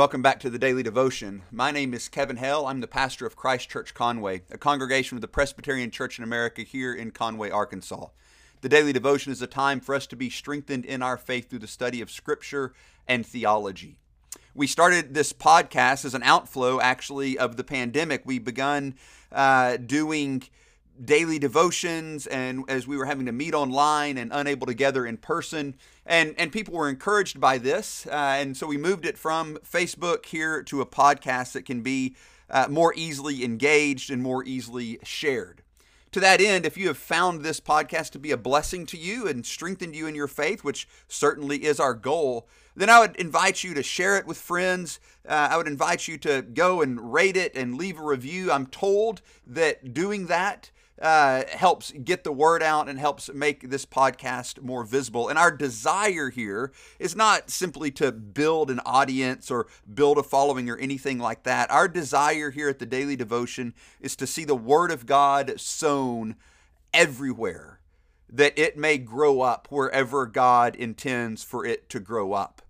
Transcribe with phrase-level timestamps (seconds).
[0.00, 1.42] Welcome back to the Daily Devotion.
[1.52, 2.66] My name is Kevin Hell.
[2.66, 6.62] I'm the pastor of Christ Church Conway, a congregation of the Presbyterian Church in America
[6.62, 8.06] here in Conway, Arkansas.
[8.62, 11.58] The Daily Devotion is a time for us to be strengthened in our faith through
[11.58, 12.72] the study of Scripture
[13.06, 13.98] and theology.
[14.54, 18.22] We started this podcast as an outflow, actually, of the pandemic.
[18.24, 18.94] We begun
[19.30, 20.44] uh, doing
[21.04, 25.16] daily devotions and as we were having to meet online and unable to gather in
[25.16, 25.74] person.
[26.04, 30.26] And and people were encouraged by this uh, and so we moved it from facebook
[30.26, 32.16] here to a podcast that can be
[32.50, 35.62] uh, more easily engaged and more easily shared.
[36.12, 39.28] To that end if you have found this podcast to be a blessing to you
[39.28, 43.64] and strengthened you in your faith which certainly is our goal then i would invite
[43.64, 45.00] you to share it with friends.
[45.28, 48.50] Uh, i would invite you to go and rate it and leave a review.
[48.50, 50.70] I'm told that doing that
[51.00, 55.28] uh, helps get the word out and helps make this podcast more visible.
[55.28, 60.68] And our desire here is not simply to build an audience or build a following
[60.68, 61.70] or anything like that.
[61.70, 66.36] Our desire here at the Daily Devotion is to see the Word of God sown
[66.92, 67.80] everywhere,
[68.28, 72.62] that it may grow up wherever God intends for it to grow up.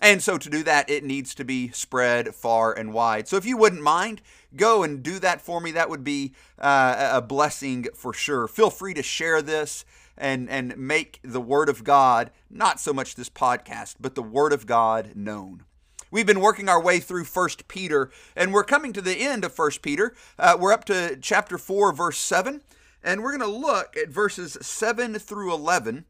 [0.00, 3.26] And so to do that, it needs to be spread far and wide.
[3.26, 4.22] So if you wouldn't mind,
[4.54, 5.72] go and do that for me.
[5.72, 8.46] That would be uh, a blessing for sure.
[8.46, 9.84] Feel free to share this
[10.16, 14.52] and, and make the Word of God, not so much this podcast, but the Word
[14.52, 15.64] of God known.
[16.10, 19.52] We've been working our way through First Peter, and we're coming to the end of
[19.52, 20.14] First Peter.
[20.38, 22.62] Uh, we're up to chapter 4, verse 7,
[23.02, 26.06] and we're going to look at verses 7 through 11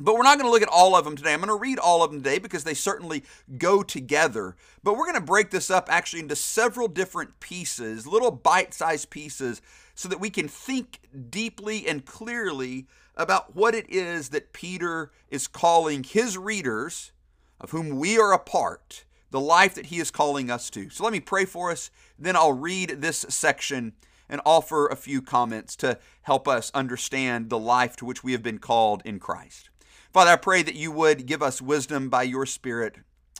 [0.00, 1.32] but we're not going to look at all of them today.
[1.32, 3.22] I'm going to read all of them today because they certainly
[3.58, 4.56] go together.
[4.82, 9.10] But we're going to break this up actually into several different pieces, little bite sized
[9.10, 9.60] pieces,
[9.94, 15.46] so that we can think deeply and clearly about what it is that Peter is
[15.46, 17.12] calling his readers,
[17.60, 20.88] of whom we are a part, the life that he is calling us to.
[20.88, 23.92] So let me pray for us, then I'll read this section
[24.28, 28.42] and offer a few comments to help us understand the life to which we have
[28.42, 29.69] been called in Christ.
[30.12, 32.96] Father, I pray that you would give us wisdom by your Spirit,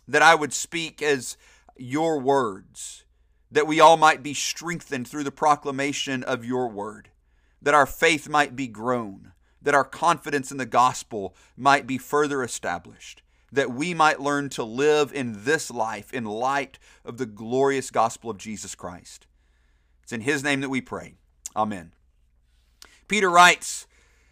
[0.07, 1.37] that I would speak as
[1.77, 3.05] your words,
[3.51, 7.11] that we all might be strengthened through the proclamation of your word,
[7.61, 12.43] that our faith might be grown, that our confidence in the gospel might be further
[12.45, 17.91] established, that we might learn to live in this life in light of the glorious
[17.91, 19.27] gospel of Jesus Christ.
[20.05, 21.15] It's in his name that we pray.
[21.57, 21.93] Amen.
[23.09, 23.89] Peter writes,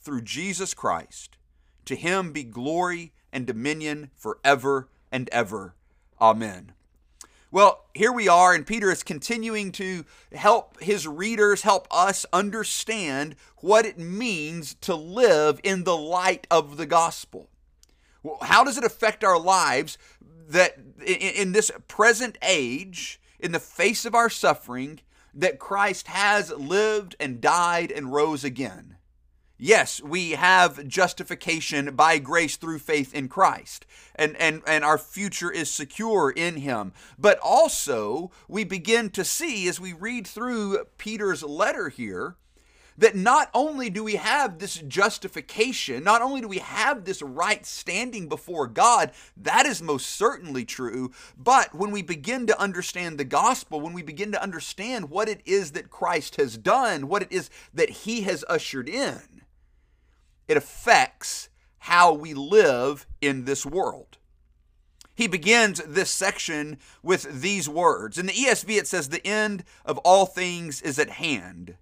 [0.00, 1.36] through Jesus Christ.
[1.84, 5.74] To him be glory and dominion forever and ever.
[6.20, 6.72] Amen.
[7.52, 13.34] Well, here we are, and Peter is continuing to help his readers, help us understand
[13.56, 17.48] what it means to live in the light of the gospel.
[18.42, 19.98] How does it affect our lives
[20.48, 25.00] that in this present age, in the face of our suffering,
[25.34, 28.96] that Christ has lived and died and rose again?
[29.60, 35.50] Yes, we have justification by grace through faith in Christ, and, and, and our future
[35.50, 36.92] is secure in Him.
[37.18, 42.36] But also, we begin to see as we read through Peter's letter here
[43.00, 47.64] that not only do we have this justification, not only do we have this right
[47.64, 53.24] standing before God, that is most certainly true, but when we begin to understand the
[53.24, 57.32] gospel, when we begin to understand what it is that Christ has done, what it
[57.32, 59.39] is that He has ushered in,
[60.50, 61.48] it affects
[61.78, 64.18] how we live in this world.
[65.14, 68.18] He begins this section with these words.
[68.18, 71.76] In the ESV, it says, The end of all things is at hand.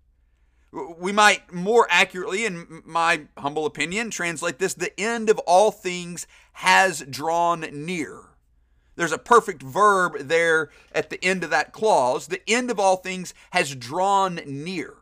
[0.70, 6.26] We might more accurately, in my humble opinion, translate this the end of all things
[6.54, 8.20] has drawn near.
[8.96, 12.26] There's a perfect verb there at the end of that clause.
[12.26, 14.94] The end of all things has drawn near.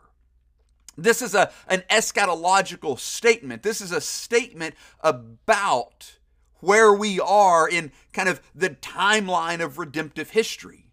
[0.96, 3.62] This is a, an eschatological statement.
[3.62, 6.16] This is a statement about
[6.60, 10.86] where we are in kind of the timeline of redemptive history.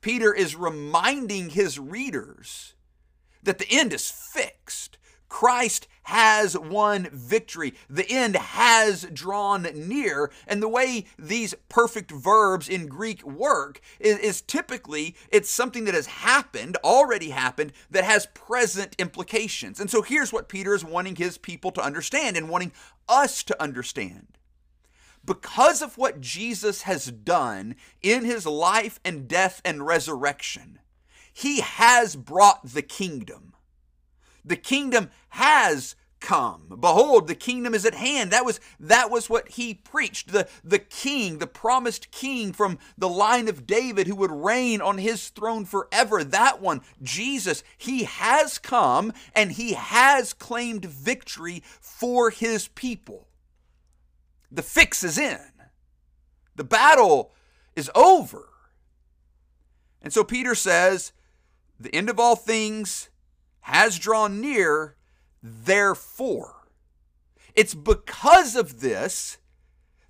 [0.00, 2.74] Peter is reminding his readers
[3.42, 4.98] that the end is fixed.
[5.28, 7.74] Christ has won victory.
[7.88, 10.30] The end has drawn near.
[10.46, 15.94] And the way these perfect verbs in Greek work is, is, typically it's something that
[15.94, 19.80] has happened, already happened, that has present implications.
[19.80, 22.72] And so here's what Peter is wanting his people to understand and wanting
[23.08, 24.38] us to understand.
[25.24, 30.80] Because of what Jesus has done in his life and death and resurrection,
[31.32, 33.53] he has brought the kingdom.
[34.44, 36.78] The kingdom has come.
[36.80, 38.30] Behold, the kingdom is at hand.
[38.30, 40.32] That was that was what he preached.
[40.32, 44.98] The the king, the promised king from the line of David who would reign on
[44.98, 46.24] his throne forever.
[46.24, 53.28] That one, Jesus, he has come and he has claimed victory for his people.
[54.50, 55.40] The fix is in.
[56.56, 57.32] The battle
[57.76, 58.48] is over.
[60.00, 61.12] And so Peter says,
[61.80, 63.08] the end of all things
[63.64, 64.94] has drawn near,
[65.42, 66.68] therefore.
[67.54, 69.38] It's because of this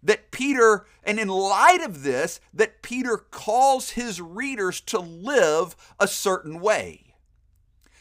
[0.02, 6.08] that Peter, and in light of this, that Peter calls his readers to live a
[6.08, 7.14] certain way.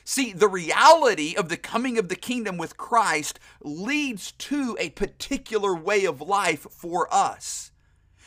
[0.04, 5.76] See, the reality of the coming of the kingdom with Christ leads to a particular
[5.76, 7.72] way of life for us.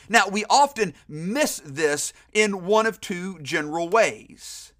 [0.07, 4.71] Now, we often miss this in one of two general ways.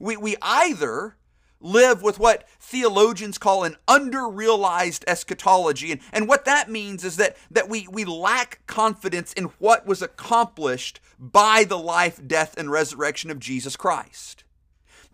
[0.00, 1.16] We, we either
[1.60, 5.92] live with what theologians call an under-realized eschatology.
[5.92, 10.02] And, and what that means is that, that we, we lack confidence in what was
[10.02, 14.44] accomplished by the life, death, and resurrection of Jesus Christ.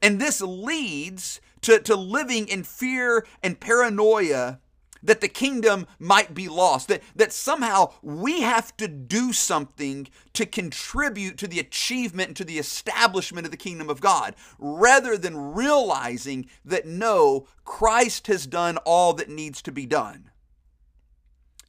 [0.00, 4.58] And this leads to, to living in fear and paranoia
[5.02, 10.46] that the kingdom might be lost, that, that somehow we have to do something to
[10.46, 15.54] contribute to the achievement and to the establishment of the kingdom of God, rather than
[15.54, 20.30] realizing that no, Christ has done all that needs to be done.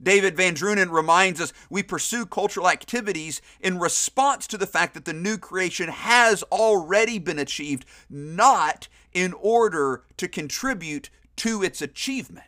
[0.01, 5.05] David Van Drunen reminds us we pursue cultural activities in response to the fact that
[5.05, 12.47] the new creation has already been achieved, not in order to contribute to its achievement.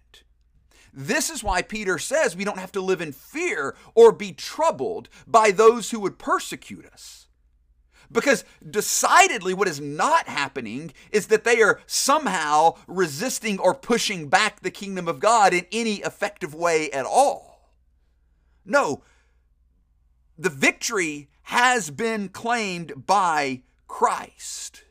[0.97, 5.09] This is why Peter says we don't have to live in fear or be troubled
[5.27, 7.27] by those who would persecute us.
[8.09, 14.61] Because decidedly, what is not happening is that they are somehow resisting or pushing back
[14.61, 17.71] the kingdom of God in any effective way at all.
[18.63, 19.03] No,
[20.37, 24.83] the victory has been claimed by Christ.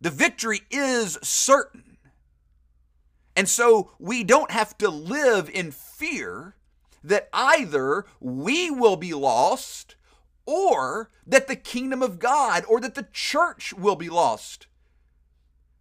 [0.00, 1.91] The victory is certain.
[3.34, 6.54] And so we don't have to live in fear
[7.02, 9.96] that either we will be lost
[10.46, 14.66] or that the kingdom of God or that the church will be lost.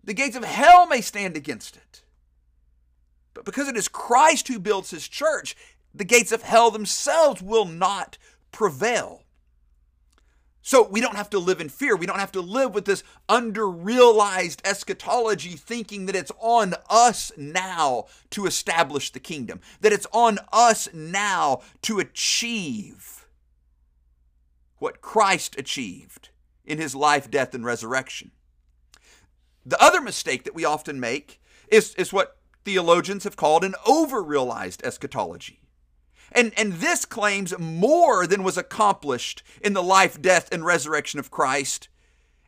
[0.03, 2.01] The gates of hell may stand against it.
[3.33, 5.56] But because it is Christ who builds his church,
[5.94, 8.18] the gates of hell themselves will not
[8.51, 9.21] prevail.
[10.72, 11.98] So we don't have to live in fear.
[11.98, 18.06] We don't have to live with this under-realized eschatology thinking that it's on us now
[18.30, 23.28] to establish the kingdom, that it's on us now to achieve
[24.78, 26.30] what Christ achieved
[26.64, 28.32] in his life, death, and resurrection.
[29.66, 34.86] The other mistake that we often make is, is what theologians have called an over-realized
[34.86, 35.61] eschatology.
[36.32, 41.32] And, and this claims more than was accomplished in the life, death, and resurrection of
[41.32, 41.90] Christ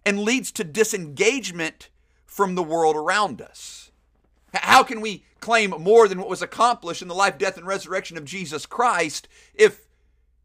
[0.05, 1.89] and leads to disengagement
[2.25, 3.91] from the world around us.
[4.53, 8.17] How can we claim more than what was accomplished in the life, death, and resurrection
[8.17, 9.87] of Jesus Christ if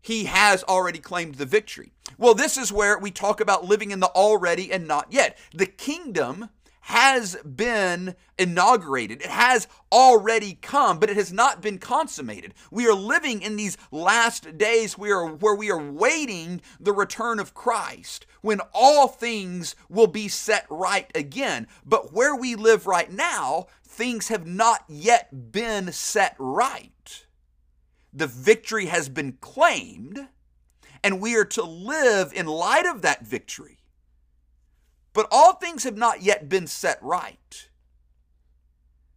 [0.00, 1.92] he has already claimed the victory?
[2.16, 5.38] Well, this is where we talk about living in the already and not yet.
[5.52, 6.49] The kingdom
[6.88, 9.21] has been inaugurated.
[9.21, 12.54] It has already come, but it has not been consummated.
[12.71, 17.52] We are living in these last days where, where we are waiting the return of
[17.52, 21.66] Christ, when all things will be set right again.
[21.85, 27.26] But where we live right now, things have not yet been set right.
[28.14, 30.28] The victory has been claimed,
[31.04, 33.77] and we are to live in light of that victory
[35.18, 37.68] but all things have not yet been set right.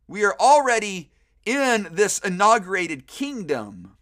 [0.07, 1.11] We are already
[1.45, 3.97] in this inaugurated kingdom,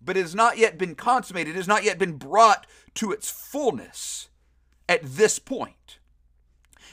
[0.00, 3.30] but it has not yet been consummated, it has not yet been brought to its
[3.30, 4.30] fullness
[4.88, 5.98] at this point.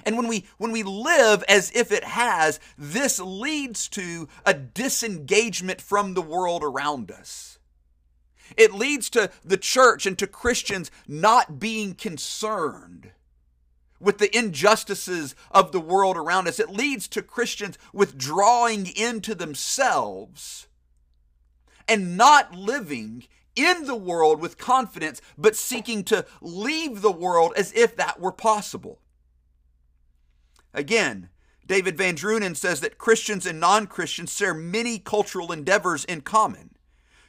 [0.06, 5.80] And when we when we live as if it has, this leads to a disengagement
[5.80, 7.60] from the world around us.
[8.58, 13.14] It leads to the church and to Christians not being concerned
[14.10, 16.60] with the injustices of the world around us.
[16.60, 20.66] It leads to Christians withdrawing into themselves
[21.88, 23.26] and not living
[23.56, 28.32] in the world with confidence, but seeking to leave the world as if that were
[28.32, 29.00] possible.
[30.74, 31.30] Again,
[31.68, 36.72] David Van Drunen says that Christians and non Christians share many cultural endeavors in common.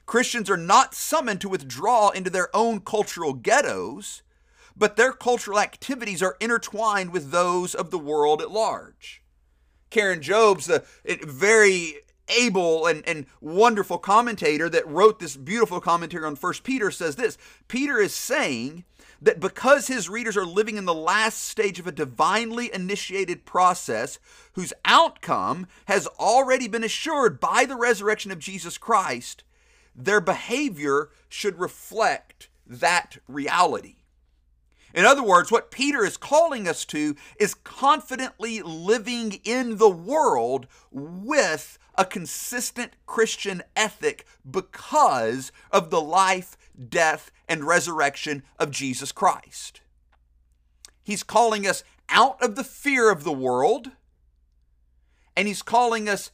[0.07, 4.23] Christians are not summoned to withdraw into their own cultural ghettos,
[4.81, 9.23] but their cultural activities are intertwined with those of the world at large.
[9.91, 11.97] Karen Jobes, the very
[12.41, 17.37] able and, and wonderful commentator that wrote this beautiful commentary on First Peter, says this
[17.69, 18.85] Peter is saying
[19.21, 24.19] that because his readers are living in the last stage of a divinely initiated process
[24.55, 29.45] whose outcome has already been assured by the resurrection of Jesus Christ,
[29.95, 33.97] their behavior should reflect that reality.
[34.95, 40.67] In other words, what Peter is calling us to is confidently living in the world
[40.91, 46.57] with a consistent Christian ethic because of the life,
[46.89, 49.81] death, and resurrection of Jesus Christ.
[51.03, 53.91] He's calling us out of the fear of the world,
[55.37, 56.31] and he's calling us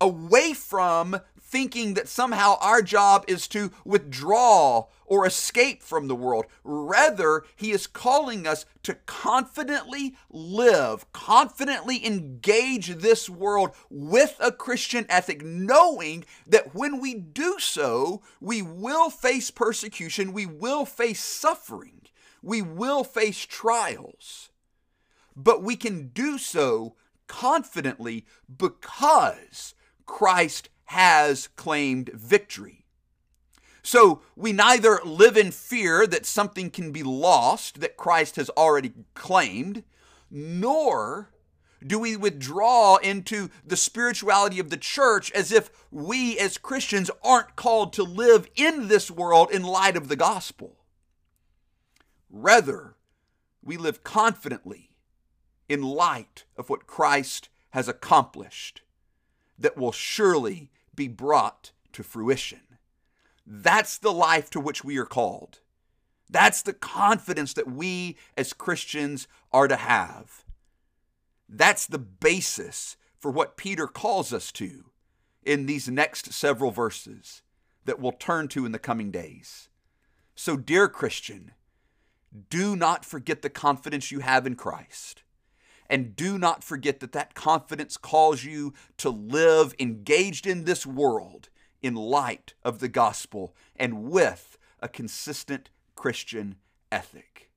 [0.00, 6.44] away from thinking that somehow our job is to withdraw or escape from the world.
[6.64, 15.06] Rather, he is calling us to confidently live, confidently engage this world with a Christian
[15.08, 22.02] ethic, knowing that when we do so, we will face persecution, we will face suffering,
[22.42, 24.50] we will face trials.
[25.36, 26.96] But we can do so
[27.28, 29.74] confidently because
[30.06, 32.84] Christ has claimed victory.
[33.82, 38.92] So we neither live in fear that something can be lost that Christ has already
[39.14, 39.84] claimed,
[40.30, 41.30] nor
[41.86, 47.54] do we withdraw into the spirituality of the church as if we as Christians aren't
[47.54, 50.76] called to live in this world in light of the gospel.
[52.28, 52.96] Rather,
[53.62, 54.96] we live confidently
[55.68, 58.82] in light of what Christ has accomplished
[59.58, 62.60] that will surely be brought to fruition.
[63.46, 65.60] That's the life to which we are called.
[66.28, 70.44] That's the confidence that we as Christians are to have.
[71.48, 74.86] That's the basis for what Peter calls us to
[75.44, 77.42] in these next several verses
[77.84, 79.68] that we'll turn to in the coming days.
[80.34, 81.52] So, dear Christian,
[82.50, 85.22] do not forget the confidence you have in Christ.
[85.88, 91.48] And do not forget that that confidence calls you to live engaged in this world
[91.82, 96.56] in light of the gospel and with a consistent Christian
[96.90, 97.50] ethic,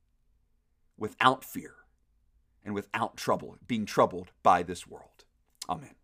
[0.97, 1.75] without fear
[2.63, 5.25] and without trouble, being troubled by this world.
[5.69, 5.95] Amen.